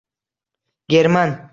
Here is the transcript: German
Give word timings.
German 0.85 1.49